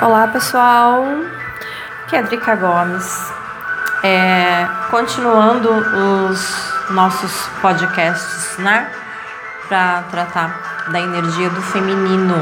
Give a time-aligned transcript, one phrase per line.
[0.00, 1.02] Olá pessoal,
[2.04, 3.32] aqui é a Drica Gomes.
[4.04, 8.92] É, continuando os nossos podcasts, né?
[9.68, 12.36] Para tratar da energia do feminino,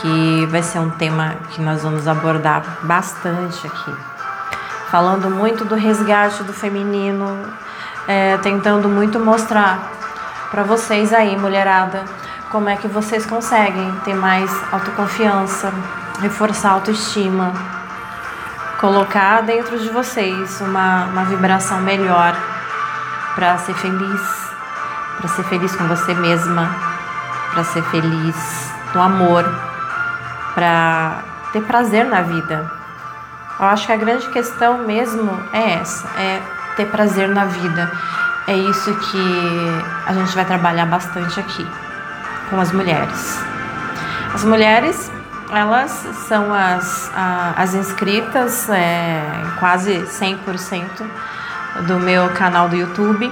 [0.00, 3.94] que vai ser um tema que nós vamos abordar bastante aqui.
[4.90, 7.46] Falando muito do resgate do feminino,
[8.08, 9.78] é, tentando muito mostrar
[10.50, 12.06] para vocês aí, mulherada,
[12.50, 15.70] como é que vocês conseguem ter mais autoconfiança,
[16.20, 17.52] reforçar a autoestima,
[18.80, 22.36] colocar dentro de vocês uma, uma vibração melhor
[23.34, 24.20] para ser feliz,
[25.18, 26.68] para ser feliz com você mesma,
[27.52, 29.44] para ser feliz no amor,
[30.54, 31.18] para
[31.52, 32.70] ter prazer na vida.
[33.60, 36.42] Eu acho que a grande questão mesmo é essa, é
[36.76, 37.90] ter prazer na vida.
[38.48, 41.66] É isso que a gente vai trabalhar bastante aqui
[42.50, 43.38] com as mulheres.
[44.34, 45.12] As mulheres
[45.52, 45.90] elas
[46.28, 49.22] são as, as inscritas, é,
[49.60, 50.86] quase 100%
[51.86, 53.30] do meu canal do YouTube.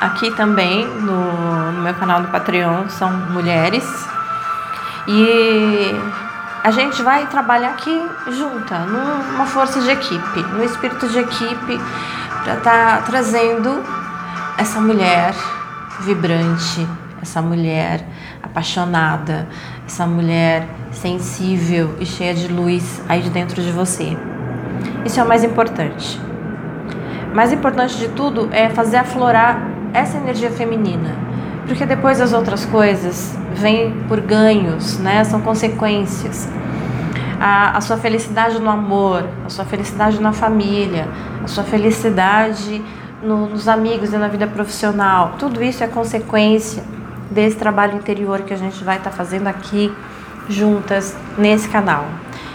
[0.00, 3.84] Aqui também no, no meu canal do Patreon são mulheres.
[5.06, 5.94] E
[6.64, 11.80] a gente vai trabalhar aqui junta, numa força de equipe, no espírito de equipe,
[12.42, 13.84] para estar tá trazendo
[14.58, 15.34] essa mulher
[16.00, 16.86] vibrante,
[17.22, 18.04] essa mulher
[18.42, 19.48] apaixonada,
[19.86, 24.16] essa mulher sensível e cheia de luz aí de dentro de você.
[25.04, 26.20] Isso é o mais importante.
[27.34, 31.16] Mais importante de tudo é fazer aflorar essa energia feminina,
[31.66, 35.22] porque depois as outras coisas vêm por ganhos, né?
[35.24, 36.48] São consequências.
[37.40, 41.08] A, a sua felicidade no amor, a sua felicidade na família,
[41.42, 42.82] a sua felicidade
[43.22, 46.82] no, nos amigos e na vida profissional, tudo isso é consequência
[47.30, 49.90] desse trabalho interior que a gente vai estar tá fazendo aqui
[50.50, 52.04] juntas nesse canal.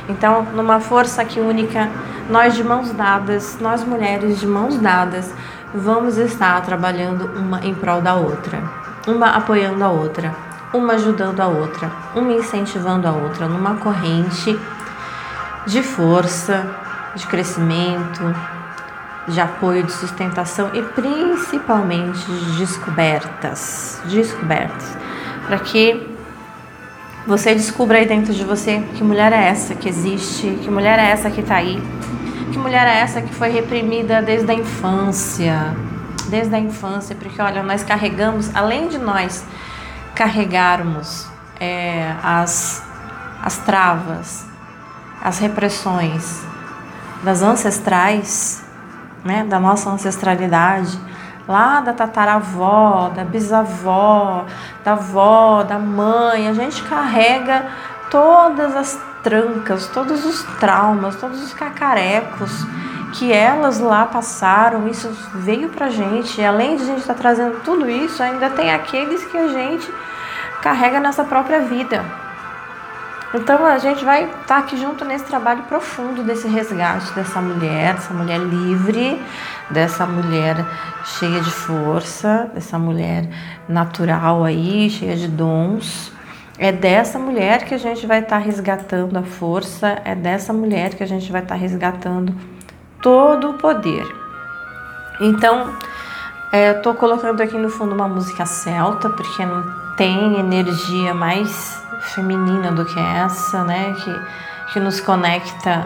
[0.08, 1.90] Então, numa força aqui única,
[2.30, 5.34] nós de mãos dadas, nós mulheres de mãos dadas,
[5.74, 8.62] vamos estar trabalhando uma em prol da outra,
[9.08, 10.36] uma apoiando a outra,
[10.74, 14.58] uma ajudando a outra, uma incentivando a outra numa corrente
[15.66, 16.68] de força,
[17.16, 18.36] de crescimento,
[19.28, 24.96] de apoio, de sustentação e principalmente de descobertas, descobertas,
[25.48, 26.15] para que
[27.28, 31.10] você descubra aí dentro de você que mulher é essa que existe, que mulher é
[31.10, 31.82] essa que está aí,
[32.52, 35.76] que mulher é essa que foi reprimida desde a infância,
[36.30, 39.44] desde a infância, porque olha, nós carregamos, além de nós
[40.14, 41.28] carregarmos
[41.60, 42.84] é, as,
[43.42, 44.46] as travas,
[45.22, 46.44] as repressões
[47.24, 48.64] das ancestrais,
[49.24, 51.00] né, da nossa ancestralidade,
[51.48, 54.46] lá da tataravó, da bisavó,
[54.84, 57.66] da avó, da mãe, a gente carrega
[58.10, 62.66] todas as trancas, todos os traumas, todos os cacarecos
[63.14, 66.42] que elas lá passaram, isso veio pra gente.
[66.42, 69.48] E além de a gente estar tá trazendo tudo isso, ainda tem aqueles que a
[69.48, 69.92] gente
[70.62, 72.04] carrega nessa própria vida.
[73.36, 77.96] Então a gente vai estar tá aqui junto nesse trabalho profundo desse resgate dessa mulher,
[77.96, 79.22] dessa mulher livre,
[79.70, 80.66] dessa mulher
[81.04, 83.28] cheia de força, dessa mulher
[83.68, 86.14] natural aí, cheia de dons.
[86.58, 90.94] É dessa mulher que a gente vai estar tá resgatando a força, é dessa mulher
[90.96, 92.34] que a gente vai estar tá resgatando
[93.02, 94.08] todo o poder.
[95.20, 95.76] Então,
[96.54, 99.66] é, eu estou colocando aqui no fundo uma música celta, porque não
[99.98, 103.94] tem energia mais feminina do que essa, né?
[103.94, 105.86] Que, que nos conecta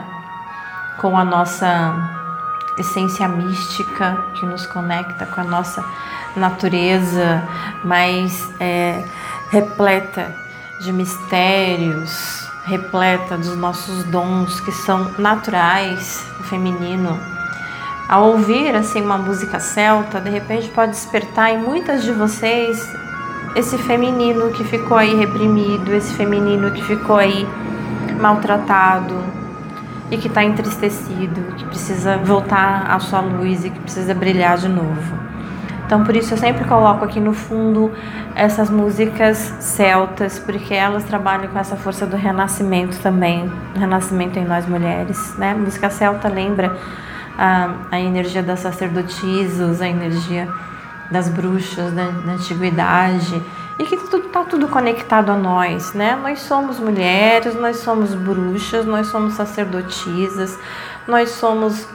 [0.97, 1.95] com a nossa
[2.77, 5.83] essência mística, que nos conecta com a nossa
[6.35, 7.43] natureza
[7.83, 9.03] mais é,
[9.49, 10.33] repleta
[10.79, 17.19] de mistérios, repleta dos nossos dons que são naturais, feminino.
[18.07, 22.87] Ao ouvir assim uma música celta, de repente pode despertar em muitas de vocês
[23.55, 27.47] esse feminino que ficou aí reprimido, esse feminino que ficou aí
[28.19, 29.15] maltratado
[30.11, 34.67] e que está entristecido, que precisa voltar à sua luz e que precisa brilhar de
[34.67, 35.29] novo.
[35.85, 37.91] Então, por isso eu sempre coloco aqui no fundo
[38.35, 44.67] essas músicas celtas, porque elas trabalham com essa força do renascimento também, renascimento em nós
[44.67, 45.55] mulheres, né?
[45.55, 46.77] música celta lembra
[47.35, 50.47] a, a energia das sacerdotisas, a energia
[51.09, 53.41] das bruxas da, da antiguidade
[53.77, 56.19] e que tudo está tudo conectado a nós, né?
[56.21, 60.59] Nós somos mulheres, nós somos bruxas, nós somos sacerdotisas,
[61.07, 61.87] nós somos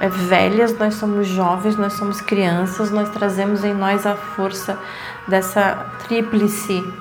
[0.00, 4.76] é, velhas, nós somos jovens, nós somos crianças, nós trazemos em nós a força
[5.28, 6.92] dessa tríplice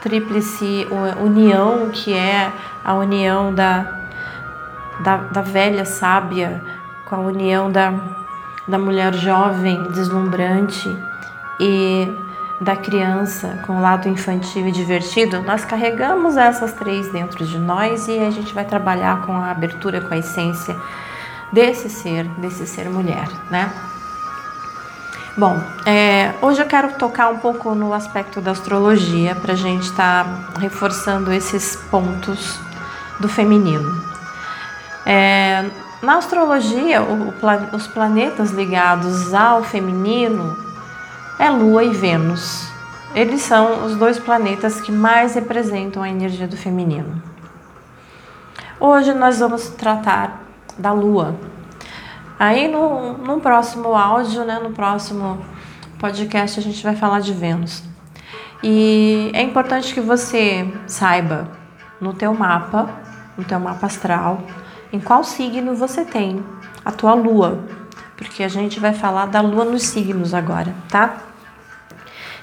[0.00, 0.86] tríplice
[1.20, 2.52] união, que é
[2.84, 4.00] a união da,
[5.00, 6.60] da, da velha sábia
[7.04, 7.92] com a união da,
[8.66, 10.96] da mulher jovem, deslumbrante
[11.58, 12.10] e
[12.60, 18.06] da criança com o lado infantil e divertido, nós carregamos essas três dentro de nós
[18.06, 20.76] e a gente vai trabalhar com a abertura, com a essência
[21.52, 23.70] desse ser, desse ser mulher, né?
[25.36, 29.84] Bom, é, hoje eu quero tocar um pouco no aspecto da astrologia para a gente
[29.84, 32.60] estar tá reforçando esses pontos
[33.18, 34.04] do feminino.
[35.06, 35.64] É,
[36.02, 40.56] na astrologia, o, o, os planetas ligados ao feminino
[41.38, 42.70] é Lua e Vênus.
[43.14, 47.22] Eles são os dois planetas que mais representam a energia do feminino.
[48.80, 50.42] Hoje nós vamos tratar
[50.78, 51.38] da Lua,
[52.42, 55.38] Aí no, no próximo áudio, né, no próximo
[55.96, 57.84] podcast, a gente vai falar de Vênus.
[58.60, 61.46] E é importante que você saiba
[62.00, 62.90] no teu mapa,
[63.38, 64.40] no teu mapa astral,
[64.92, 66.44] em qual signo você tem
[66.84, 67.58] a tua lua,
[68.16, 71.16] porque a gente vai falar da lua nos signos agora, tá?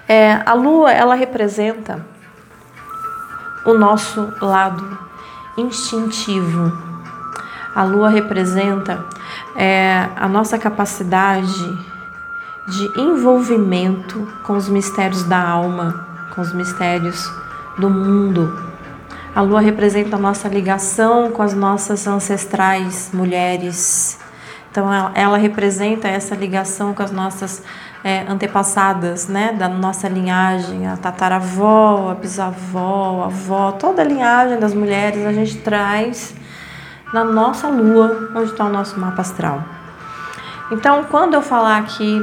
[0.07, 2.03] É, a lua, ela representa
[3.65, 4.97] o nosso lado
[5.57, 6.71] instintivo.
[7.75, 9.05] A lua representa
[9.55, 11.77] é, a nossa capacidade
[12.67, 17.31] de envolvimento com os mistérios da alma, com os mistérios
[17.77, 18.69] do mundo.
[19.35, 24.19] A lua representa a nossa ligação com as nossas ancestrais mulheres.
[24.71, 27.63] Então, ela, ela representa essa ligação com as nossas
[28.03, 34.59] é, antepassadas, né, da nossa linhagem, a tataravó, a bisavó, a avó, toda a linhagem
[34.59, 36.33] das mulheres a gente traz
[37.13, 39.63] na nossa lua, onde está o nosso mapa astral.
[40.71, 42.21] Então, quando eu falar aqui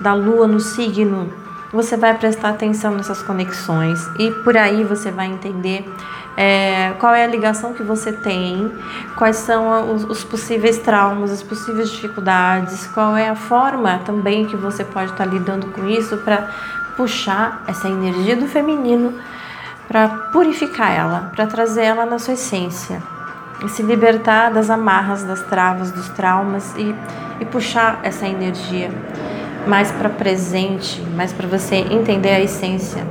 [0.00, 1.28] da lua no signo,
[1.72, 5.84] você vai prestar atenção nessas conexões e por aí você vai entender
[6.40, 8.72] é, qual é a ligação que você tem,
[9.16, 14.56] quais são os, os, possíveis traumas, as possíveis dificuldades, qual é a forma também que
[14.56, 16.48] você pode estar lidando com isso para
[16.96, 19.14] puxar essa energia do feminino,
[19.88, 23.02] para purificar ela, para trazer ela na sua essência?
[23.64, 26.94] E se libertar das amarras, das travas, dos traumas e,
[27.40, 28.92] e puxar essa energia
[29.66, 33.04] mais para presente, mais para você entender a essência,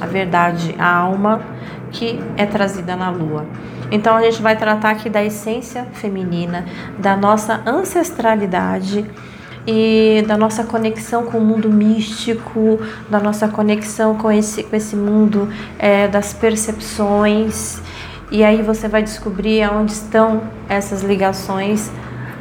[0.00, 1.51] a verdade, a alma
[1.92, 3.46] que é trazida na lua.
[3.90, 6.64] Então a gente vai tratar aqui da essência feminina,
[6.98, 9.04] da nossa ancestralidade
[9.66, 14.96] e da nossa conexão com o mundo místico, da nossa conexão com esse, com esse
[14.96, 15.48] mundo
[15.78, 17.80] é, das percepções
[18.32, 21.92] e aí você vai descobrir onde estão essas ligações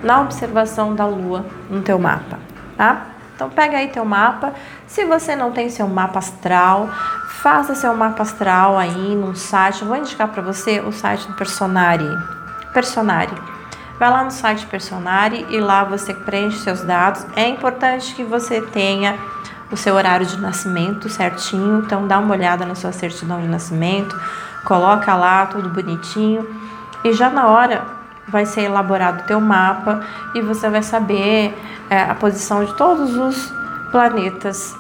[0.02, 2.40] na observação da lua no teu mapa,
[2.78, 3.08] tá?
[3.36, 4.54] Então pega aí teu mapa.
[4.88, 6.90] Se você não tem seu mapa astral,
[7.42, 9.82] faça seu mapa astral aí num site.
[9.82, 12.18] Eu vou indicar para você o site do Personari.
[12.74, 13.34] Personari.
[14.00, 17.26] Vai lá no site Personari e lá você preenche seus dados.
[17.36, 19.18] É importante que você tenha
[19.72, 24.20] o seu horário de nascimento certinho, então dá uma olhada na sua certidão de nascimento
[24.64, 26.48] coloca lá tudo bonitinho
[27.04, 27.84] e já na hora
[28.28, 30.02] vai ser elaborado o teu mapa
[30.34, 31.58] e você vai saber
[31.90, 33.54] é, a posição de todos os
[33.92, 34.76] planetas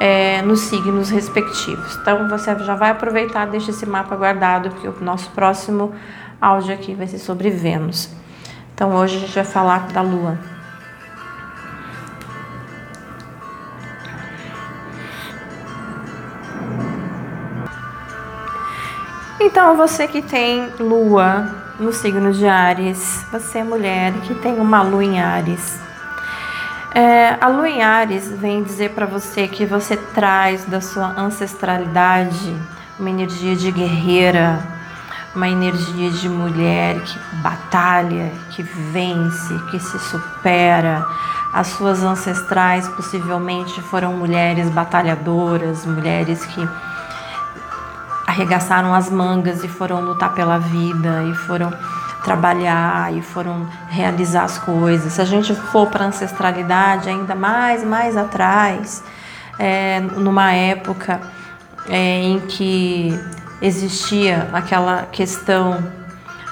[0.00, 1.96] é, nos signos respectivos.
[1.96, 5.94] Então você já vai aproveitar, deixa esse mapa guardado, porque o nosso próximo
[6.40, 8.08] áudio aqui vai ser sobre Vênus.
[8.74, 10.38] Então hoje a gente vai falar da Lua.
[19.42, 21.48] Então, você que tem lua
[21.78, 25.80] no signo de Ares, você é mulher que tem uma lua em Ares.
[26.92, 32.56] É, a Ares vem dizer para você que você traz da sua ancestralidade
[32.98, 34.58] uma energia de guerreira,
[35.34, 41.06] uma energia de mulher que batalha, que vence, que se supera.
[41.52, 46.68] As suas ancestrais possivelmente foram mulheres batalhadoras, mulheres que
[48.26, 51.72] arregaçaram as mangas e foram lutar pela vida e foram
[52.22, 55.12] trabalhar e foram realizar as coisas.
[55.12, 59.02] Se a gente for para a ancestralidade ainda mais, mais atrás,
[59.58, 61.20] é, numa época
[61.88, 63.18] é, em que
[63.60, 65.82] existia aquela questão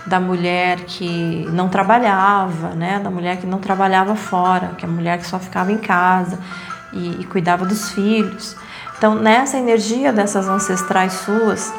[0.07, 2.99] da mulher que não trabalhava, né?
[2.99, 6.39] Da mulher que não trabalhava fora, que a mulher que só ficava em casa
[6.93, 8.57] e, e cuidava dos filhos.
[8.97, 11.73] Então, nessa energia dessas ancestrais suas,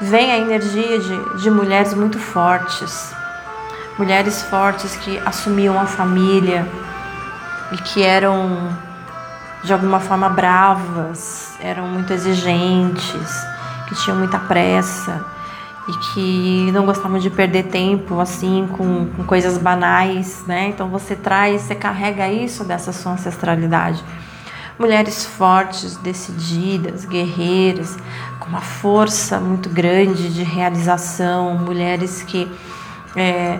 [0.00, 3.14] vem a energia de, de mulheres muito fortes,
[3.98, 6.66] mulheres fortes que assumiam a família
[7.72, 8.76] e que eram
[9.64, 13.46] de alguma forma bravas, eram muito exigentes
[13.88, 15.24] que tinham muita pressa
[15.88, 20.68] e que não gostavam de perder tempo assim com, com coisas banais, né?
[20.68, 24.04] Então você traz, você carrega isso dessa sua ancestralidade.
[24.78, 27.96] Mulheres fortes, decididas, guerreiras,
[28.38, 32.46] com uma força muito grande de realização, mulheres que
[33.16, 33.58] é,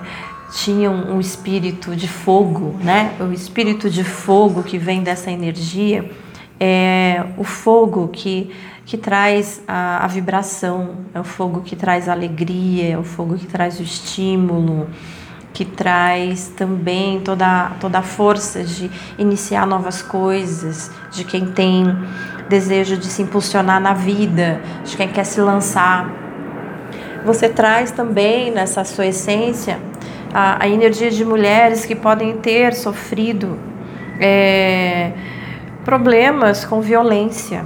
[0.53, 3.15] tinham um espírito de fogo, né?
[3.19, 6.11] O espírito de fogo que vem dessa energia
[6.61, 8.51] é o fogo que,
[8.85, 13.37] que traz a, a vibração, é o fogo que traz a alegria, é o fogo
[13.37, 14.89] que traz o estímulo,
[15.57, 21.83] que traz também toda, toda a força de iniciar novas coisas, de quem tem
[22.47, 26.13] desejo de se impulsionar na vida, de quem quer se lançar.
[27.25, 29.79] Você traz também nessa sua essência
[30.31, 33.59] a, a energia de mulheres que podem ter sofrido.
[34.21, 35.13] É,
[35.87, 37.65] problemas com violência.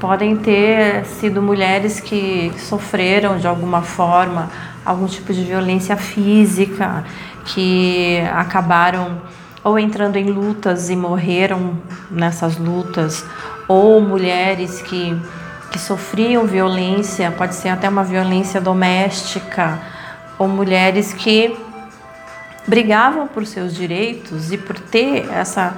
[0.00, 4.50] Podem ter sido mulheres que sofreram de alguma forma
[4.84, 7.04] algum tipo de violência física,
[7.46, 9.20] que acabaram
[9.64, 11.76] ou entrando em lutas e morreram
[12.08, 13.24] nessas lutas,
[13.66, 15.20] ou mulheres que,
[15.72, 19.80] que sofriam violência, pode ser até uma violência doméstica,
[20.38, 21.56] ou mulheres que
[22.64, 25.76] brigavam por seus direitos e por ter essa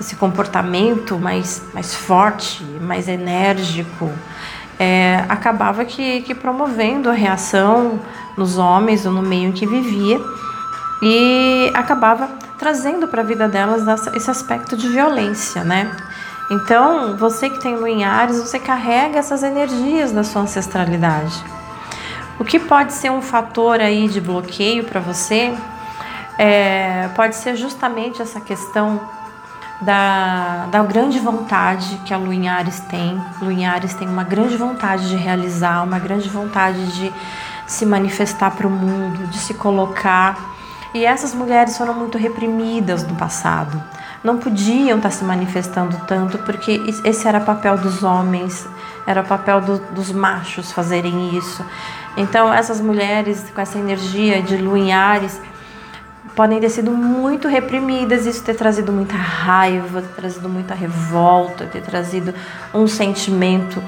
[0.00, 4.10] esse comportamento mais, mais forte, mais enérgico,
[4.78, 8.00] é, acabava que, que promovendo a reação
[8.36, 10.18] nos homens ou no meio em que vivia
[11.02, 12.28] e acabava
[12.58, 13.82] trazendo para a vida delas
[14.14, 15.94] esse aspecto de violência, né?
[16.50, 21.44] Então, você que tem lua em Ares, você carrega essas energias da sua ancestralidade.
[22.38, 25.54] O que pode ser um fator aí de bloqueio para você
[26.38, 29.00] é, pode ser justamente essa questão
[29.80, 33.20] da, da grande vontade que a Luinhares tem.
[33.40, 37.12] Luinhares tem uma grande vontade de realizar, uma grande vontade de
[37.66, 40.38] se manifestar para o mundo, de se colocar.
[40.92, 43.80] E essas mulheres foram muito reprimidas no passado.
[44.22, 48.68] Não podiam estar se manifestando tanto porque esse era papel dos homens,
[49.06, 51.64] era papel do, dos machos fazerem isso.
[52.16, 55.40] Então, essas mulheres com essa energia de Luinhares
[56.34, 61.82] podem ter sido muito reprimidas, isso ter trazido muita raiva, ter trazido muita revolta, ter
[61.82, 62.34] trazido
[62.72, 63.82] um sentimento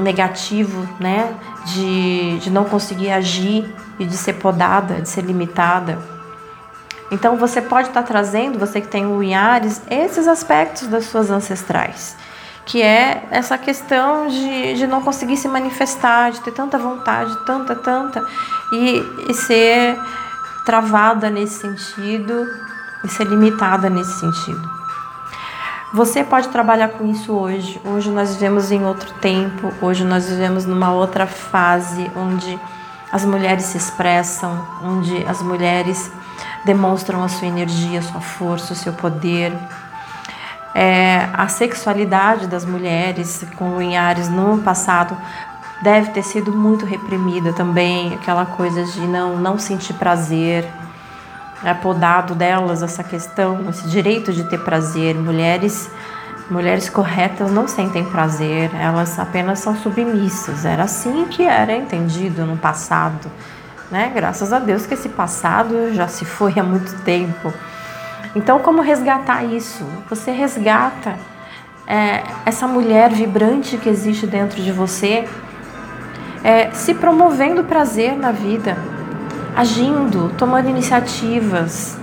[0.00, 1.32] negativo, né,
[1.66, 5.98] de, de não conseguir agir e de ser podada, de ser limitada.
[7.10, 12.16] Então você pode estar trazendo, você que tem o Iares, esses aspectos das suas ancestrais,
[12.66, 17.74] que é essa questão de, de não conseguir se manifestar, de ter tanta vontade, tanta,
[17.76, 18.24] tanta,
[18.72, 19.96] e, e ser
[20.64, 22.46] travada nesse sentido
[23.04, 24.74] e ser limitada nesse sentido.
[25.92, 27.80] Você pode trabalhar com isso hoje.
[27.84, 32.58] Hoje nós vivemos em outro tempo, hoje nós vivemos numa outra fase onde
[33.12, 36.10] as mulheres se expressam, onde as mulheres
[36.64, 39.52] demonstram a sua energia, a sua força, o seu poder.
[40.74, 45.16] É, a sexualidade das mulheres com Ares no passado
[45.82, 50.66] deve ter sido muito reprimida também, aquela coisa de não, não sentir prazer,
[51.64, 55.14] é podado delas essa questão, esse direito de ter prazer.
[55.14, 55.90] Mulheres,
[56.50, 60.64] mulheres corretas não sentem prazer, elas apenas são submissas.
[60.64, 63.30] Era assim que era entendido no passado,
[63.90, 64.12] né?
[64.14, 67.52] Graças a Deus que esse passado já se foi há muito tempo.
[68.36, 69.86] Então, como resgatar isso?
[70.10, 71.16] Você resgata
[71.86, 75.26] é, essa mulher vibrante que existe dentro de você
[76.44, 78.76] é, se promovendo prazer na vida,
[79.56, 81.98] agindo, tomando iniciativas,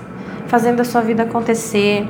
[0.47, 2.07] fazendo a sua vida acontecer,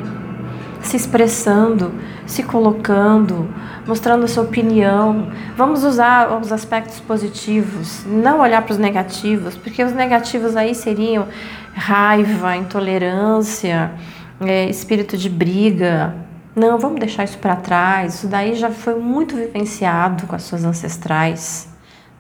[0.81, 1.91] se expressando,
[2.25, 3.53] se colocando,
[3.85, 5.27] mostrando a sua opinião.
[5.57, 11.27] Vamos usar os aspectos positivos, não olhar para os negativos, porque os negativos aí seriam
[11.73, 13.91] raiva, intolerância,
[14.39, 16.15] é, espírito de briga.
[16.55, 18.15] Não, vamos deixar isso para trás.
[18.15, 21.70] Isso daí já foi muito vivenciado com as suas ancestrais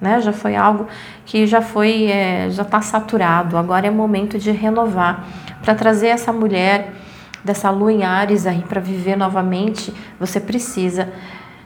[0.01, 0.19] né?
[0.19, 0.87] Já foi algo
[1.25, 3.55] que já foi, é, já está saturado.
[3.55, 5.27] Agora é momento de renovar
[5.61, 6.91] para trazer essa mulher
[7.43, 9.93] dessa lua em Ares aí para viver novamente.
[10.19, 11.07] Você precisa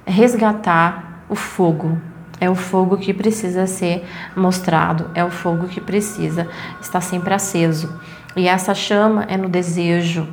[0.05, 1.97] resgatar o fogo.
[2.39, 6.45] É o fogo que precisa ser mostrado, é o fogo que precisa
[6.81, 7.97] estar sempre aceso.
[8.35, 10.27] E essa chama é no desejo,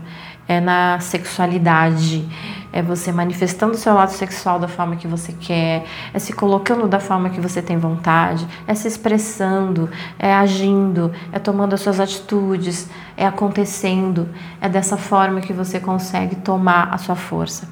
[0.49, 2.28] é na sexualidade,
[2.72, 6.88] é você manifestando o seu lado sexual da forma que você quer, é se colocando
[6.88, 12.00] da forma que você tem vontade, é se expressando, é agindo, é tomando as suas
[12.00, 14.28] atitudes, é acontecendo.
[14.61, 17.68] É dessa forma que você consegue tomar a sua força.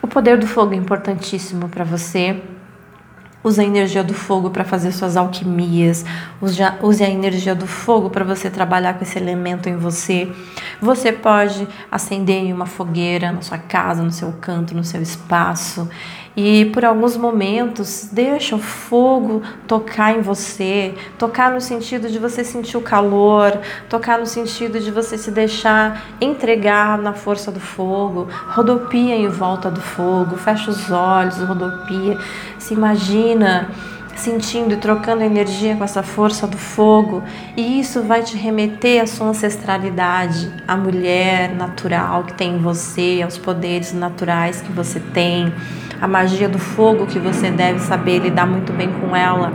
[0.00, 2.40] O poder do fogo é importantíssimo para você.
[3.44, 6.02] Use a energia do fogo para fazer suas alquimias.
[6.40, 10.32] Use a energia do fogo para você trabalhar com esse elemento em você.
[10.80, 15.86] Você pode acender uma fogueira na sua casa, no seu canto, no seu espaço.
[16.36, 22.42] E por alguns momentos, deixa o fogo tocar em você, tocar no sentido de você
[22.42, 28.28] sentir o calor, tocar no sentido de você se deixar entregar na força do fogo,
[28.48, 32.18] rodopia em volta do fogo, fecha os olhos, rodopia,
[32.58, 33.70] se imagina
[34.16, 37.22] sentindo e trocando energia com essa força do fogo,
[37.56, 43.20] e isso vai te remeter à sua ancestralidade, à mulher natural que tem em você,
[43.22, 45.52] aos poderes naturais que você tem
[46.04, 49.54] a magia do fogo que você deve saber lidar muito bem com ela.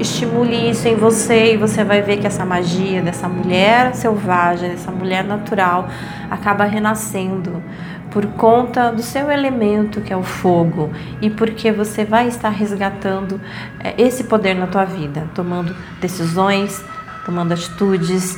[0.00, 4.90] Estimule isso em você e você vai ver que essa magia dessa mulher selvagem, dessa
[4.90, 5.88] mulher natural,
[6.28, 7.62] acaba renascendo
[8.10, 10.90] por conta do seu elemento que é o fogo
[11.22, 13.40] e porque você vai estar resgatando
[13.78, 16.84] é, esse poder na tua vida, tomando decisões,
[17.24, 18.36] tomando atitudes,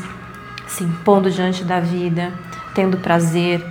[0.67, 2.35] se impondo diante da vida,
[2.75, 3.65] tendo prazer,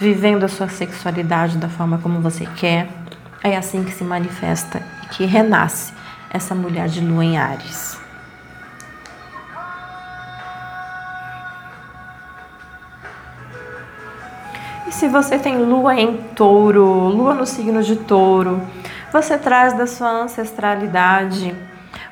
[0.00, 3.04] vivendo a sua sexualidade da forma como você quer.
[3.46, 5.94] É assim que se manifesta e que renasce
[6.30, 7.96] essa mulher de lua em Ares.
[14.88, 18.60] E se você tem lua em touro, lua no signo de touro,
[19.12, 21.54] você traz da sua ancestralidade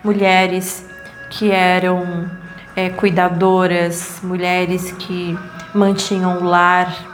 [0.04, 0.88] mulheres
[1.30, 2.30] que eram
[2.76, 5.36] é, cuidadoras, mulheres que
[5.74, 7.13] mantinham o lar,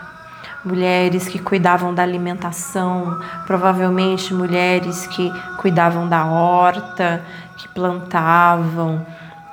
[0.64, 7.23] mulheres que cuidavam da alimentação, provavelmente mulheres que cuidavam da horta,
[7.57, 9.05] que plantavam,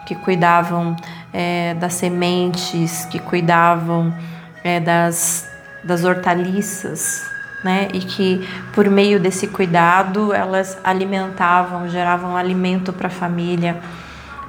[0.06, 0.96] que cuidavam
[1.34, 4.14] é, das sementes, que cuidavam
[4.64, 5.50] é, das,
[5.84, 7.22] das hortaliças,
[7.64, 7.88] né?
[7.94, 13.78] E que por meio desse cuidado elas alimentavam, geravam alimento para a família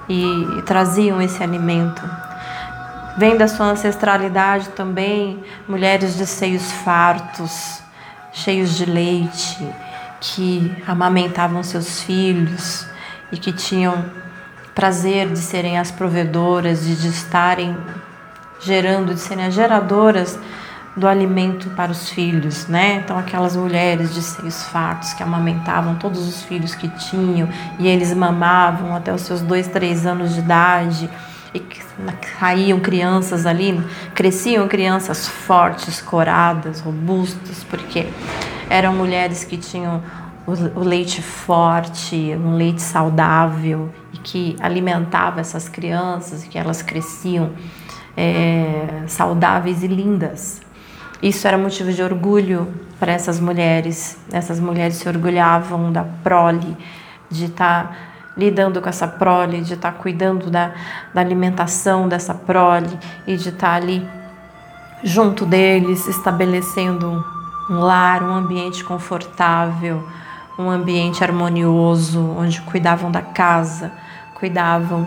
[0.09, 2.28] e, e traziam esse alimento.
[3.19, 7.83] Vem da sua ancestralidade também mulheres de seios fartos,
[8.33, 9.59] cheios de leite,
[10.21, 12.87] que amamentavam seus filhos
[13.33, 14.05] e que tinham
[14.73, 17.77] prazer de serem as provedoras e de estarem
[18.61, 20.39] gerando, de serem as geradoras
[20.97, 23.03] do alimento para os filhos, né?
[23.05, 27.49] Então aquelas mulheres de seios fartos que amamentavam todos os filhos que tinham
[27.81, 31.11] e eles mamavam até os seus dois, três anos de idade
[31.55, 31.61] e
[32.39, 33.81] caíam crianças ali,
[34.15, 38.07] cresciam crianças fortes, coradas, robustas, porque
[38.69, 40.03] eram mulheres que tinham
[40.75, 47.53] o leite forte, um leite saudável e que alimentava essas crianças e que elas cresciam
[48.17, 50.61] é, saudáveis e lindas.
[51.23, 52.67] Isso era motivo de orgulho
[52.99, 54.17] para essas mulheres.
[54.33, 56.77] Essas mulheres se orgulhavam da prole,
[57.31, 57.97] de estar tá
[58.39, 60.73] lidando com essa prole, de estar tá cuidando da,
[61.13, 62.97] da alimentação dessa prole
[63.27, 64.09] e de estar tá ali
[65.03, 67.25] junto deles, estabelecendo
[67.69, 70.07] um lar, um ambiente confortável,
[70.59, 73.93] um ambiente harmonioso, onde cuidavam da casa,
[74.35, 75.07] cuidavam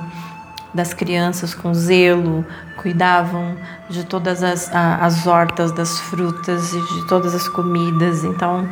[0.74, 2.46] das crianças com zelo,
[2.78, 3.58] cuidavam
[3.90, 8.24] de todas as, as hortas, das frutas e de todas as comidas.
[8.24, 8.70] Então,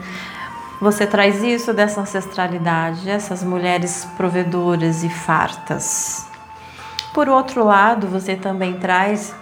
[0.80, 6.26] você traz isso dessa ancestralidade, essas mulheres provedoras e fartas.
[7.14, 9.36] Por outro lado, você também traz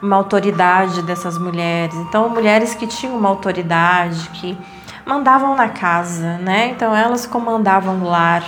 [0.00, 1.94] uma autoridade dessas mulheres.
[1.96, 4.56] Então, mulheres que tinham uma autoridade, que
[5.04, 6.68] mandavam na casa, né?
[6.68, 8.44] Então, elas comandavam o lar.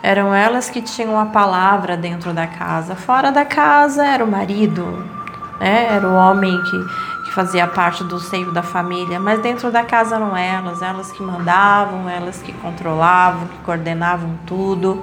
[0.00, 2.94] Eram elas que tinham a palavra dentro da casa.
[2.94, 4.84] Fora da casa era o marido,
[5.58, 5.88] né?
[5.90, 10.36] Era o homem que fazia parte do seio da família, mas dentro da casa eram
[10.36, 15.00] elas, elas que mandavam, elas que controlavam, que coordenavam tudo.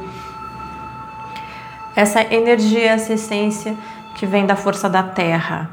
[1.95, 3.73] Essa energia, essa essência
[4.15, 5.69] que vem da força da terra,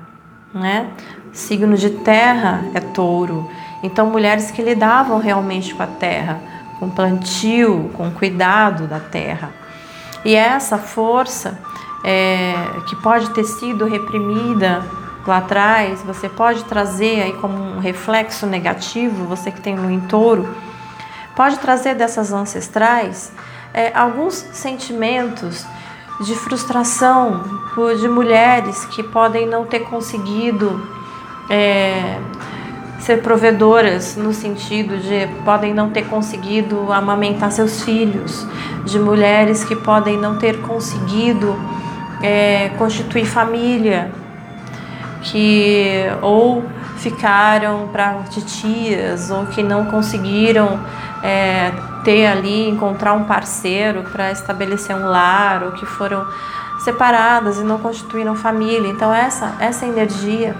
[0.54, 0.88] né?
[1.32, 3.50] Signo de terra é touro.
[3.82, 6.38] Então, mulheres que lidavam realmente com a terra,
[6.78, 9.50] com plantio, com cuidado da terra.
[10.24, 11.58] E essa força
[12.04, 12.54] é,
[12.86, 19.24] que pode ter sido reprimida lá atrás, você pode trazer aí como um reflexo negativo,
[19.24, 20.48] você que tem no entouro,
[21.36, 23.32] pode trazer dessas ancestrais
[23.72, 25.64] é, alguns sentimentos
[26.20, 30.86] de frustração por, de mulheres que podem não ter conseguido
[31.48, 32.18] é,
[33.00, 38.46] ser provedoras no sentido de podem não ter conseguido amamentar seus filhos,
[38.84, 41.56] de mulheres que podem não ter conseguido
[42.22, 44.12] é, constituir família,
[45.22, 46.64] que ou
[46.98, 50.78] ficaram para titias ou que não conseguiram
[51.22, 51.72] é,
[52.04, 56.26] ter ali, encontrar um parceiro para estabelecer um lar, ou que foram
[56.80, 58.88] separadas e não constituíram família.
[58.88, 60.54] Então, essa, essa energia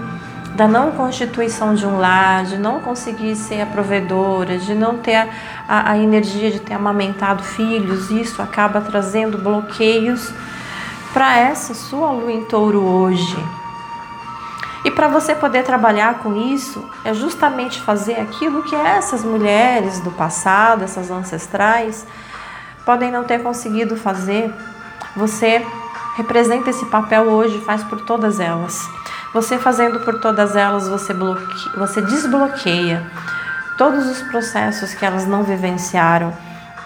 [0.55, 5.15] da não constituição de um lar, de não conseguir ser a provedora, de não ter
[5.15, 5.27] a,
[5.67, 10.31] a, a energia de ter amamentado filhos, isso acaba trazendo bloqueios
[11.11, 13.37] para essa sua lua em touro hoje.
[14.85, 20.11] E para você poder trabalhar com isso, é justamente fazer aquilo que essas mulheres do
[20.11, 22.05] passado, essas ancestrais,
[22.85, 24.53] podem não ter conseguido fazer.
[25.15, 25.65] Você
[26.17, 28.81] representa esse papel hoje, faz por todas elas.
[29.33, 31.13] Você fazendo por todas elas, você,
[31.77, 33.09] você desbloqueia
[33.77, 36.33] todos os processos que elas não vivenciaram.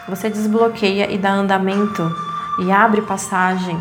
[0.07, 2.15] Você desbloqueia e dá andamento
[2.59, 3.77] e abre passagem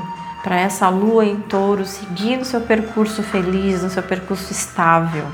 [0.47, 5.27] para essa lua em touro seguir no seu percurso feliz, no seu percurso estável.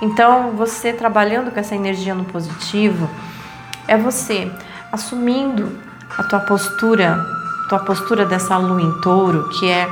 [0.00, 3.10] Então, você trabalhando com essa energia no positivo,
[3.88, 4.48] é você
[4.92, 5.76] assumindo
[6.16, 7.18] a tua postura,
[7.68, 9.88] tua postura dessa lua em touro, que é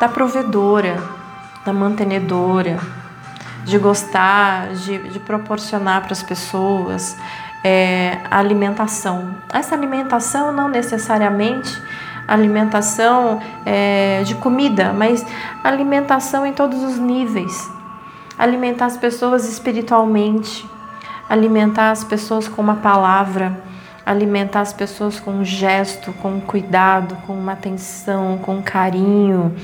[0.00, 1.02] da provedora,
[1.62, 2.78] da mantenedora,
[3.64, 7.14] de gostar, de, de proporcionar para as pessoas
[7.62, 9.34] é, alimentação.
[9.52, 11.78] Essa alimentação não necessariamente
[12.28, 15.24] alimentação é, de comida, mas
[15.64, 17.70] alimentação em todos os níveis.
[18.38, 20.68] Alimentar as pessoas espiritualmente,
[21.28, 23.60] alimentar as pessoas com uma palavra,
[24.04, 29.56] alimentar as pessoas com um gesto, com um cuidado, com uma atenção, com um carinho.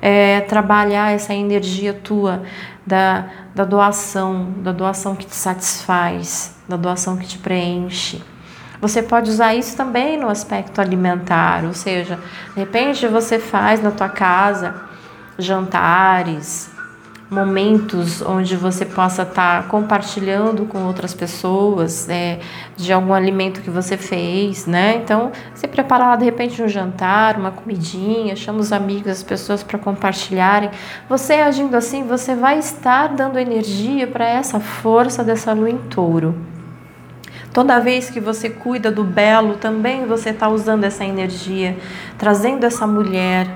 [0.00, 2.42] É, trabalhar essa energia tua
[2.84, 8.20] da, da doação, da doação que te satisfaz, da doação que te preenche.
[8.82, 12.18] Você pode usar isso também no aspecto alimentar, ou seja,
[12.52, 14.74] de repente você faz na tua casa
[15.38, 16.68] jantares,
[17.30, 22.40] momentos onde você possa estar tá compartilhando com outras pessoas é,
[22.76, 24.96] de algum alimento que você fez, né?
[24.96, 29.78] Então, você preparar de repente um jantar, uma comidinha, chama os amigos, as pessoas para
[29.78, 30.70] compartilharem.
[31.08, 36.34] Você agindo assim, você vai estar dando energia para essa força dessa lua em touro.
[37.52, 41.76] Toda vez que você cuida do belo, também você está usando essa energia,
[42.16, 43.46] trazendo essa mulher,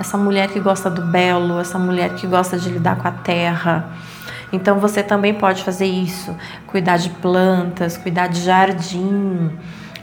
[0.00, 3.90] essa mulher que gosta do belo, essa mulher que gosta de lidar com a terra.
[4.52, 6.36] Então você também pode fazer isso,
[6.66, 9.50] cuidar de plantas, cuidar de jardim,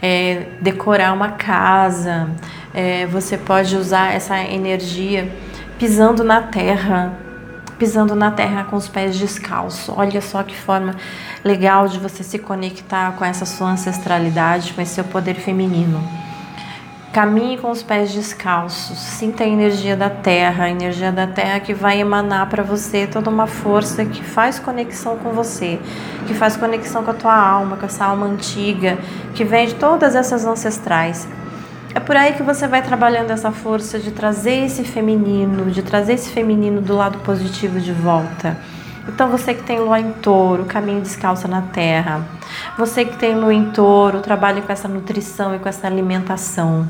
[0.00, 2.30] é, decorar uma casa.
[2.72, 5.30] É, você pode usar essa energia
[5.78, 7.12] pisando na terra,
[7.82, 9.92] pisando na terra com os pés descalços.
[9.98, 10.94] Olha só que forma
[11.42, 16.00] legal de você se conectar com essa sua ancestralidade, com esse seu poder feminino.
[17.12, 21.74] Caminhe com os pés descalços, sinta a energia da terra, a energia da terra que
[21.74, 25.80] vai emanar para você toda uma força que faz conexão com você,
[26.28, 28.96] que faz conexão com a tua alma, com essa alma antiga,
[29.34, 31.26] que vem de todas essas ancestrais.
[31.94, 36.14] É por aí que você vai trabalhando essa força de trazer esse feminino, de trazer
[36.14, 38.56] esse feminino do lado positivo de volta.
[39.06, 42.24] Então você que tem lua em touro, caminho descalço na terra.
[42.78, 46.88] Você que tem lua em touro, trabalha com essa nutrição e com essa alimentação.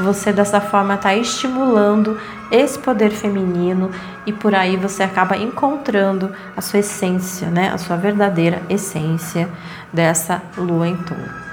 [0.00, 2.18] Você dessa forma está estimulando
[2.50, 3.90] esse poder feminino
[4.26, 7.70] e por aí você acaba encontrando a sua essência, né?
[7.72, 9.48] A sua verdadeira essência
[9.92, 11.51] dessa lua em touro.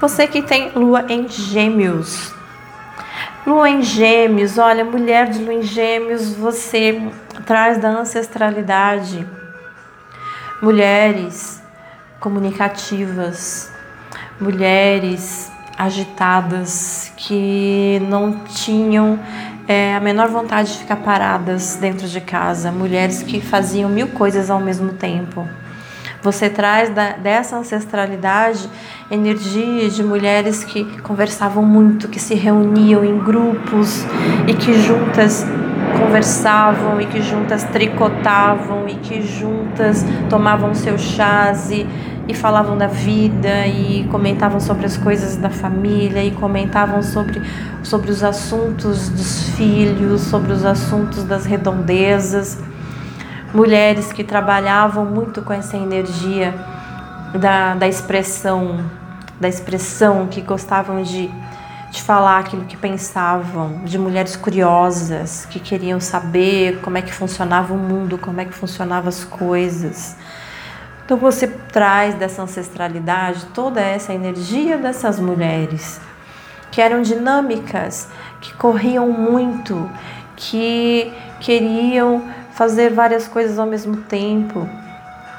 [0.00, 2.32] Você que tem lua em gêmeos.
[3.46, 7.02] Lua em gêmeos, olha, mulher de lua em gêmeos, você
[7.44, 9.26] traz da ancestralidade.
[10.62, 11.62] Mulheres
[12.18, 13.70] comunicativas,
[14.40, 19.20] mulheres agitadas que não tinham
[19.68, 24.48] é, a menor vontade de ficar paradas dentro de casa, mulheres que faziam mil coisas
[24.48, 25.46] ao mesmo tempo.
[26.22, 28.68] Você traz da, dessa ancestralidade
[29.10, 34.04] energia de mulheres que conversavam muito, que se reuniam em grupos
[34.46, 35.46] e que juntas
[35.98, 41.86] conversavam e que juntas tricotavam e que juntas tomavam seu chás e,
[42.28, 47.40] e falavam da vida e comentavam sobre as coisas da família e comentavam sobre,
[47.82, 52.58] sobre os assuntos dos filhos, sobre os assuntos das redondezas
[53.52, 56.54] mulheres que trabalhavam muito com essa energia
[57.34, 58.84] da, da expressão,
[59.40, 61.30] da expressão, que gostavam de,
[61.90, 67.74] de falar aquilo que pensavam, de mulheres curiosas que queriam saber como é que funcionava
[67.74, 70.16] o mundo, como é que funcionavam as coisas.
[71.04, 76.00] Então você traz dessa ancestralidade toda essa energia dessas mulheres
[76.70, 78.08] que eram dinâmicas,
[78.40, 79.90] que corriam muito,
[80.36, 82.22] que queriam
[82.60, 84.68] fazer várias coisas ao mesmo tempo,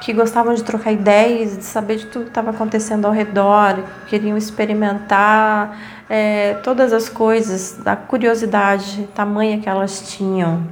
[0.00, 4.36] que gostavam de trocar ideias, de saber de tudo que estava acontecendo ao redor, queriam
[4.36, 5.78] experimentar
[6.10, 10.66] é, todas as coisas, da curiosidade tamanha que elas tinham.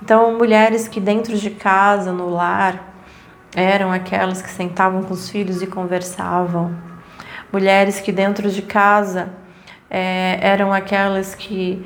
[0.00, 2.94] Então, mulheres que dentro de casa, no lar,
[3.52, 6.76] eram aquelas que sentavam com os filhos e conversavam.
[7.52, 9.30] Mulheres que dentro de casa
[9.90, 11.84] é, eram aquelas que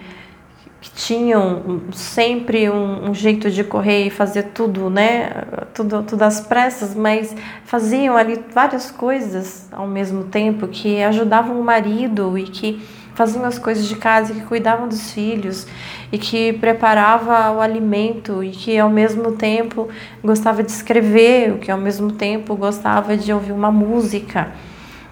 [0.81, 5.31] que tinham sempre um, um, jeito de correr e fazer tudo, né?
[5.75, 11.65] Tudo, tudo às pressas, mas faziam ali várias coisas ao mesmo tempo que ajudavam o
[11.65, 12.83] marido e que
[13.15, 15.67] faziam as coisas de casa, que cuidavam dos filhos
[16.11, 19.89] e que preparava o alimento e que ao mesmo tempo
[20.25, 24.51] gostava de escrever, o que ao mesmo tempo gostava de ouvir uma música.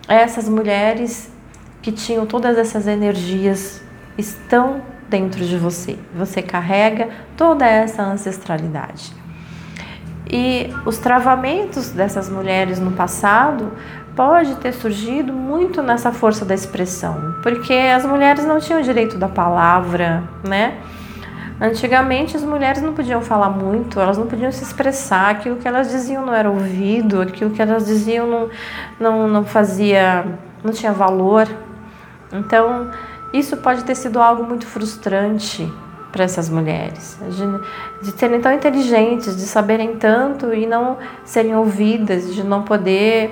[0.08, 1.30] Essas mulheres
[1.82, 3.82] que tinham todas essas energias
[4.16, 5.98] estão dentro de você.
[6.14, 9.12] Você carrega toda essa ancestralidade.
[10.30, 13.72] E os travamentos dessas mulheres no passado
[14.14, 19.28] pode ter surgido muito nessa força da expressão, porque as mulheres não tinham direito da
[19.28, 20.76] palavra, né?
[21.60, 25.90] Antigamente as mulheres não podiam falar muito, elas não podiam se expressar, aquilo que elas
[25.90, 28.48] diziam não era ouvido, aquilo que elas diziam não,
[28.98, 30.24] não, não fazia,
[30.62, 31.48] não tinha valor.
[32.32, 32.90] Então,
[33.32, 35.70] isso pode ter sido algo muito frustrante
[36.10, 42.34] para essas mulheres, de, de serem tão inteligentes, de saberem tanto e não serem ouvidas,
[42.34, 43.30] de não poder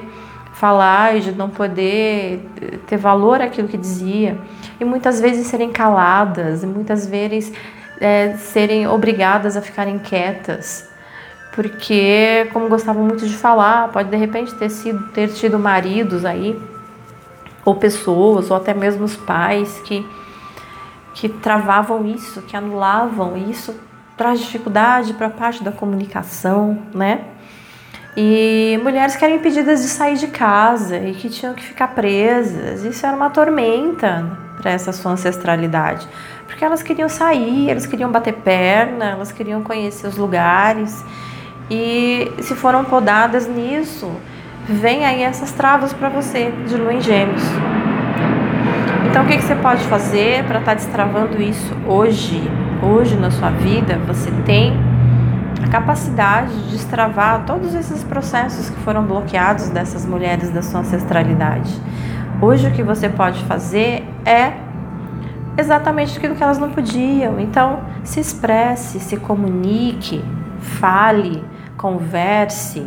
[0.52, 2.48] falar de não poder
[2.86, 4.38] ter valor aquilo que dizia.
[4.80, 7.52] E muitas vezes serem caladas e muitas vezes
[8.00, 10.88] é, serem obrigadas a ficarem quietas
[11.56, 16.54] porque como gostavam muito de falar pode de repente ter sido ter tido maridos aí
[17.66, 20.06] ou pessoas, ou até mesmo os pais que,
[21.12, 23.74] que travavam isso, que anulavam isso,
[24.16, 27.24] traz dificuldade para a parte da comunicação, né?
[28.16, 32.82] E mulheres que eram impedidas de sair de casa e que tinham que ficar presas.
[32.82, 34.24] Isso era uma tormenta
[34.56, 36.08] para essa sua ancestralidade.
[36.46, 41.04] Porque elas queriam sair, elas queriam bater perna, elas queriam conhecer os lugares.
[41.70, 44.10] E se foram podadas nisso,
[44.68, 47.42] vem aí essas travas para você de lua em gêmeos.
[49.08, 52.42] Então o que, que você pode fazer para estar tá destravando isso hoje?
[52.82, 54.74] Hoje na sua vida você tem
[55.64, 61.72] a capacidade de destravar todos esses processos que foram bloqueados dessas mulheres da sua ancestralidade.
[62.42, 64.52] Hoje o que você pode fazer é
[65.56, 67.40] exatamente aquilo que elas não podiam.
[67.40, 70.22] Então, se expresse, se comunique,
[70.58, 71.42] fale,
[71.78, 72.86] converse,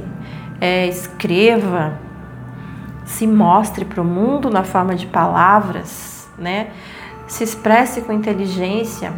[0.62, 2.00] é, escreva,
[3.06, 6.72] se mostre para o mundo na forma de palavras, né?
[7.28, 9.14] Se expresse com inteligência,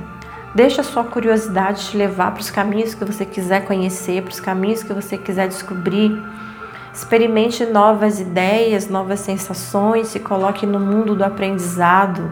[0.54, 4.40] deixe a sua curiosidade te levar para os caminhos que você quiser conhecer, para os
[4.40, 6.12] caminhos que você quiser descobrir.
[6.94, 12.32] Experimente novas ideias, novas sensações, se coloque no mundo do aprendizado.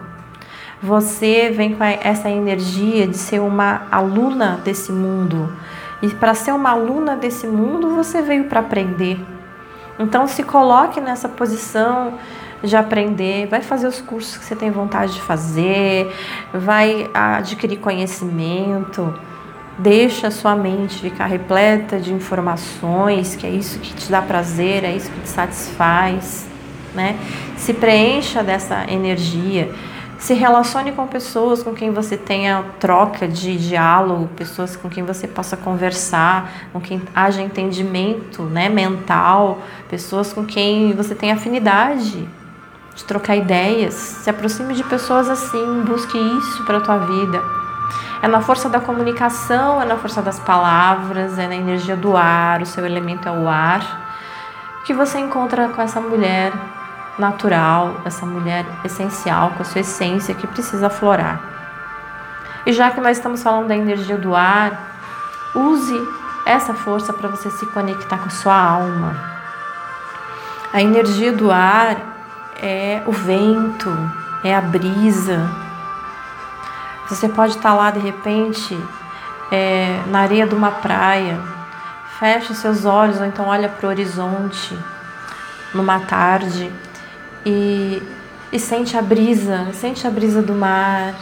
[0.81, 5.51] Você vem com essa energia de ser uma aluna desse mundo,
[6.01, 9.19] e para ser uma aluna desse mundo, você veio para aprender.
[9.99, 12.13] Então se coloque nessa posição
[12.63, 16.13] de aprender, vai fazer os cursos que você tem vontade de fazer,
[16.53, 19.13] vai adquirir conhecimento,
[19.77, 24.83] deixa a sua mente ficar repleta de informações, que é isso que te dá prazer,
[24.83, 26.45] é isso que te satisfaz,
[26.93, 27.17] né?
[27.55, 29.73] Se preencha dessa energia.
[30.19, 35.25] Se relacione com pessoas com quem você tenha troca de diálogo, pessoas com quem você
[35.25, 42.27] possa conversar, com quem haja entendimento né, mental, pessoas com quem você tenha afinidade
[42.93, 43.93] de trocar ideias.
[43.93, 47.41] Se aproxime de pessoas assim, busque isso para a tua vida.
[48.21, 52.61] É na força da comunicação, é na força das palavras, é na energia do ar,
[52.61, 56.51] o seu elemento é o ar, que você encontra com essa mulher
[57.19, 61.39] natural, essa mulher essencial, com a sua essência que precisa aflorar.
[62.65, 64.95] E já que nós estamos falando da energia do ar,
[65.53, 65.99] use
[66.45, 69.15] essa força para você se conectar com a sua alma.
[70.71, 71.97] A energia do ar
[72.61, 73.91] é o vento,
[74.43, 75.49] é a brisa.
[77.07, 78.77] Você pode estar lá de repente
[79.51, 81.39] é, na areia de uma praia,
[82.19, 84.77] fecha seus olhos ou então olha para o horizonte
[85.73, 86.71] numa tarde
[87.45, 88.01] e,
[88.51, 91.15] e sente a brisa, sente a brisa do mar,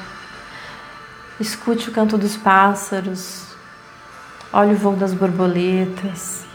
[1.40, 3.46] escute o canto dos pássaros,
[4.52, 6.46] olhe o voo das borboletas.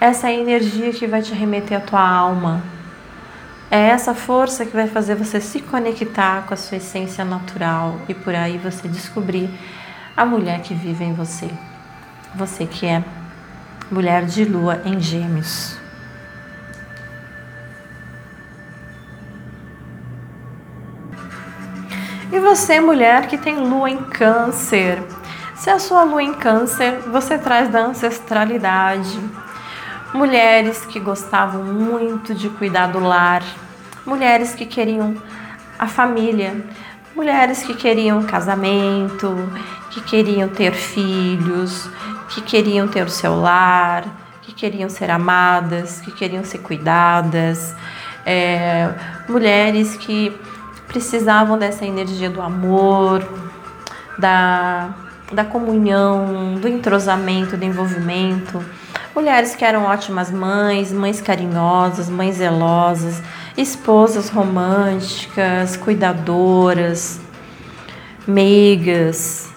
[0.00, 2.62] Essa é a energia que vai te remeter à tua alma.
[3.70, 8.14] É essa força que vai fazer você se conectar com a sua essência natural e
[8.14, 9.50] por aí você descobrir
[10.16, 11.50] a mulher que vive em você.
[12.34, 13.04] Você que é
[13.90, 15.77] mulher de lua em Gêmeos.
[22.30, 25.02] E você, mulher que tem lua em Câncer,
[25.54, 29.18] se a sua lua em Câncer, você traz da ancestralidade.
[30.12, 33.42] Mulheres que gostavam muito de cuidar do lar,
[34.04, 35.16] mulheres que queriam
[35.78, 36.54] a família,
[37.16, 39.34] mulheres que queriam casamento,
[39.90, 41.88] que queriam ter filhos,
[42.28, 44.04] que queriam ter o seu lar,
[44.42, 47.74] que queriam ser amadas, que queriam ser cuidadas,
[48.26, 48.90] é,
[49.26, 50.38] mulheres que
[50.88, 53.22] precisavam dessa energia do amor,
[54.18, 54.88] da,
[55.32, 58.64] da comunhão, do entrosamento, do envolvimento.
[59.14, 63.22] Mulheres que eram ótimas mães, mães carinhosas, mães zelosas,
[63.56, 67.20] esposas românticas, cuidadoras,
[68.26, 69.48] meigas,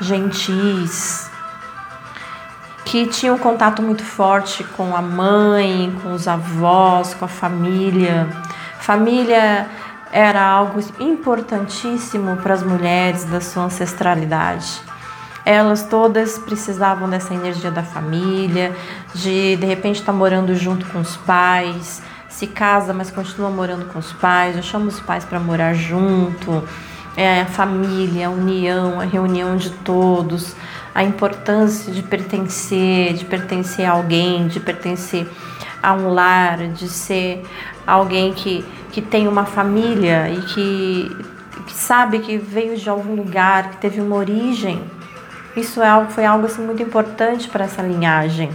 [0.00, 1.30] gentis,
[2.84, 8.26] que tinham um contato muito forte com a mãe, com os avós, com a família.
[8.80, 9.68] Família
[10.12, 14.80] era algo importantíssimo para as mulheres da sua ancestralidade.
[15.44, 18.76] Elas todas precisavam dessa energia da família,
[19.14, 23.86] de de repente estar tá morando junto com os pais, se casa, mas continua morando
[23.92, 24.56] com os pais.
[24.56, 26.62] Eu chamo os pais para morar junto.
[27.16, 30.54] É a família, a união, a reunião de todos,
[30.94, 35.28] a importância de pertencer, de pertencer a alguém, de pertencer
[35.82, 37.42] a um lar, de ser
[37.86, 41.16] alguém que, que tem uma família e que,
[41.66, 44.82] que sabe que veio de algum lugar, que teve uma origem.
[45.56, 48.50] Isso é foi algo assim, muito importante para essa linhagem.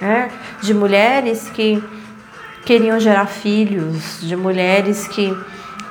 [0.00, 0.30] Né?
[0.60, 1.82] De mulheres que
[2.64, 5.36] queriam gerar filhos, de mulheres que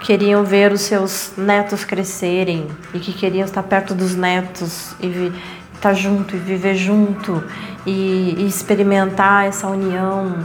[0.02, 5.32] queriam ver os seus netos crescerem e que queriam estar perto dos netos e
[5.76, 7.44] estar junto e viver junto
[7.86, 10.44] e, e experimentar essa união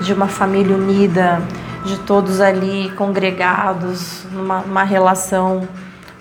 [0.00, 1.42] de uma família unida,
[1.86, 5.66] de todos ali congregados numa, numa relação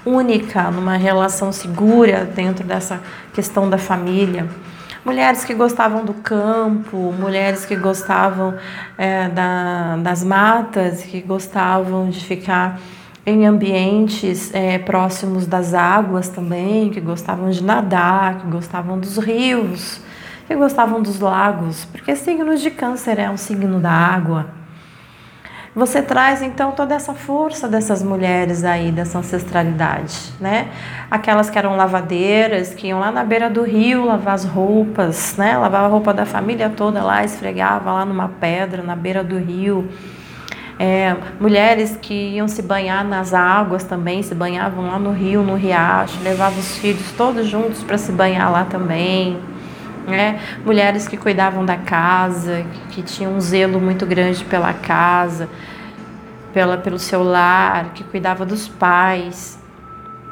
[0.06, 3.02] única, numa relação segura dentro dessa
[3.34, 4.48] questão da família
[5.06, 8.56] mulheres que gostavam do campo, mulheres que gostavam
[8.98, 12.82] é, da, das matas, que gostavam de ficar
[13.24, 20.02] em ambientes é, próximos das águas também, que gostavam de nadar, que gostavam dos rios,
[20.48, 24.48] que gostavam dos lagos, porque signo de câncer é um signo da água.
[25.76, 30.70] Você traz então toda essa força dessas mulheres aí, dessa ancestralidade, né?
[31.12, 35.58] Aquelas que eram lavadeiras, que iam lá na beira do rio lavar as roupas, né?
[35.58, 39.90] Lavava a roupa da família toda lá, esfregava lá numa pedra, na beira do rio.
[40.80, 45.56] É, mulheres que iam se banhar nas águas também, se banhavam lá no rio, no
[45.56, 49.38] riacho, levavam os filhos todos juntos para se banhar lá também
[50.06, 50.40] né?
[50.64, 55.50] Mulheres que cuidavam da casa, que, que tinham um zelo muito grande pela casa,
[56.54, 59.60] pela, pelo seu lar, que cuidava dos pais,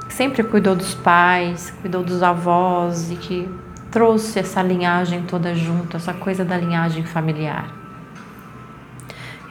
[0.09, 3.49] sempre cuidou dos pais, cuidou dos avós e que
[3.91, 7.67] trouxe essa linhagem toda junto, essa coisa da linhagem familiar.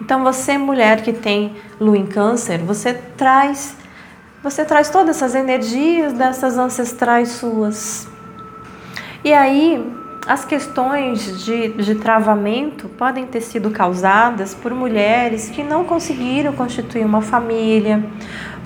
[0.00, 3.76] Então você, mulher que tem lua em câncer, você traz
[4.42, 8.08] você traz todas essas energias dessas ancestrais suas.
[9.22, 9.88] E aí,
[10.26, 17.04] as questões de, de travamento podem ter sido causadas por mulheres que não conseguiram constituir
[17.04, 18.04] uma família,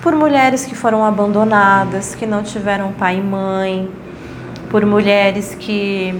[0.01, 3.89] por mulheres que foram abandonadas, que não tiveram pai e mãe,
[4.69, 6.13] por mulheres que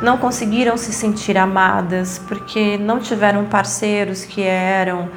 [0.00, 5.08] não conseguiram se sentir amadas porque não tiveram parceiros que eram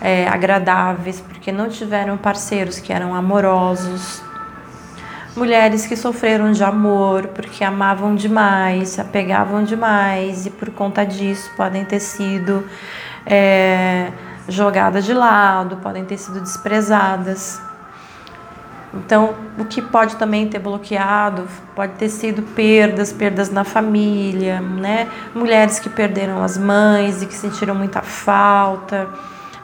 [0.00, 4.22] é, agradáveis, porque não tiveram parceiros que eram amorosos
[5.36, 11.50] mulheres que sofreram de amor porque amavam demais, se apegavam demais e por conta disso
[11.56, 12.64] podem ter sido
[13.26, 14.12] é,
[14.48, 17.60] jogadas de lado, podem ter sido desprezadas.
[18.92, 25.08] Então, o que pode também ter bloqueado pode ter sido perdas, perdas na família, né?
[25.34, 29.08] Mulheres que perderam as mães e que sentiram muita falta,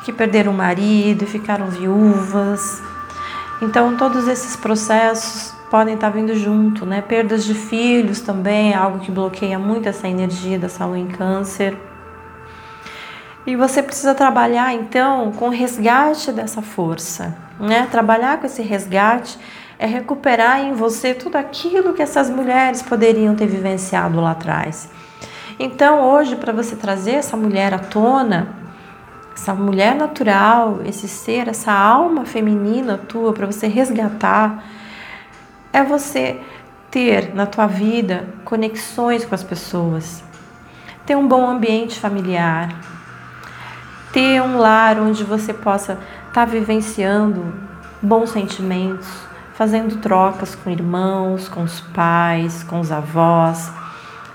[0.05, 2.83] que perderam o marido e ficaram viúvas.
[3.63, 7.01] Então, todos esses processos podem estar vindo junto, né?
[7.01, 11.77] Perdas de filhos também, é algo que bloqueia muito essa energia dessa lua em câncer.
[13.47, 17.87] E você precisa trabalhar então com o resgate dessa força, né?
[17.91, 19.39] Trabalhar com esse resgate
[19.79, 24.91] é recuperar em você tudo aquilo que essas mulheres poderiam ter vivenciado lá atrás.
[25.59, 28.49] Então, hoje, para você trazer essa mulher à tona,
[29.35, 34.63] essa mulher natural, esse ser, essa alma feminina tua, para você resgatar,
[35.73, 36.41] é você
[36.91, 40.23] ter na tua vida conexões com as pessoas,
[41.07, 42.75] ter um bom ambiente familiar,
[44.13, 47.55] ter um lar onde você possa estar tá vivenciando
[48.03, 49.09] bons sentimentos,
[49.55, 53.71] fazendo trocas com irmãos, com os pais, com os avós,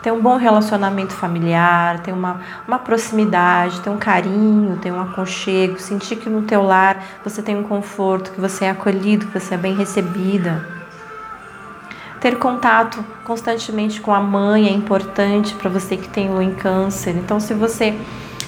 [0.02, 5.80] ter um bom relacionamento familiar, ter uma, uma proximidade, ter um carinho, ter um aconchego,
[5.80, 9.56] sentir que no teu lar você tem um conforto, que você é acolhido, que você
[9.56, 10.75] é bem recebida.
[12.26, 17.12] Ter contato constantemente com a mãe é importante para você que tem lua em câncer.
[17.12, 17.96] Então, se você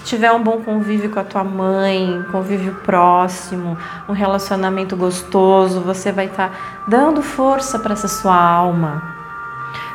[0.03, 3.77] tiver um bom convívio com a tua mãe, convívio próximo,
[4.09, 6.55] um relacionamento gostoso, você vai estar tá
[6.87, 9.15] dando força para essa sua alma.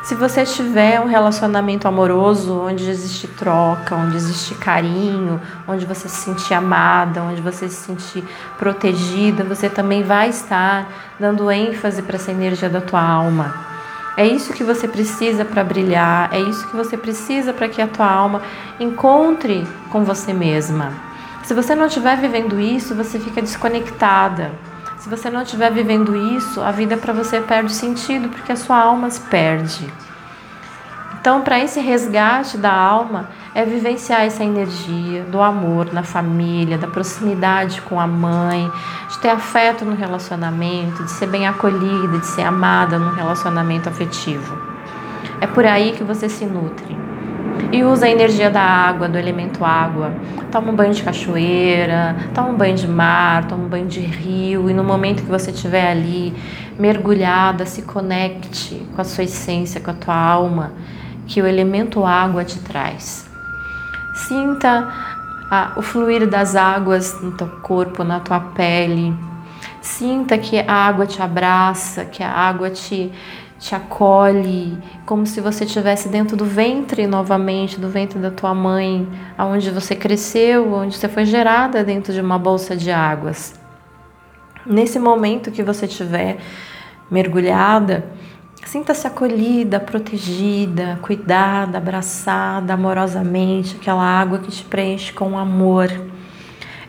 [0.05, 6.23] Se você tiver um relacionamento amoroso onde existe troca, onde existe carinho, onde você se
[6.23, 8.23] sentir amada, onde você se sentir
[8.57, 10.87] protegida, você também vai estar
[11.19, 13.72] dando ênfase para essa energia da tua alma.
[14.17, 17.87] É isso que você precisa para brilhar, é isso que você precisa para que a
[17.87, 18.43] tua alma
[18.79, 20.93] encontre com você mesma.
[21.45, 24.53] Se você não estiver vivendo isso, você fica desconectada.
[24.99, 28.79] Se você não estiver vivendo isso, a vida para você perde sentido, porque a sua
[28.79, 29.93] alma se perde.
[31.23, 36.89] Então, para esse resgate da alma, é vivenciar essa energia do amor na família, da
[36.89, 38.69] proximidade com a mãe,
[39.09, 44.59] de ter afeto no relacionamento, de ser bem acolhida, de ser amada no relacionamento afetivo.
[45.41, 46.99] É por aí que você se nutre
[47.71, 50.13] e usa a energia da água, do elemento água.
[50.51, 54.69] Toma um banho de cachoeira, toma um banho de mar, toma um banho de rio
[54.69, 56.35] e no momento que você estiver ali
[56.77, 60.73] mergulhada, se conecte com a sua essência, com a tua alma,
[61.33, 63.27] que o elemento água te traz.
[64.15, 64.93] Sinta
[65.51, 69.17] a, o fluir das águas no teu corpo, na tua pele.
[69.81, 73.11] Sinta que a água te abraça, que a água te
[73.59, 74.77] te acolhe,
[75.07, 79.09] como se você estivesse dentro do ventre novamente, do ventre da tua mãe,
[79.39, 83.55] aonde você cresceu, onde você foi gerada dentro de uma bolsa de águas.
[84.67, 86.39] Nesse momento que você estiver
[87.09, 88.05] mergulhada,
[88.65, 95.91] sinta-se acolhida, protegida, cuidada, abraçada amorosamente, aquela água que te preenche com amor.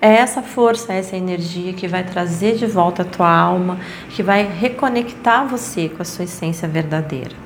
[0.01, 4.43] É essa força, essa energia que vai trazer de volta a tua alma, que vai
[4.43, 7.42] reconectar você com a sua essência verdadeira.